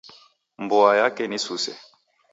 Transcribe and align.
Mboa 0.63 0.91
yape 0.99 1.23
ni 1.27 1.37
suse. 1.45 1.73